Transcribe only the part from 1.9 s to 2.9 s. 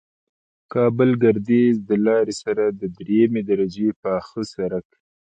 لارې سره د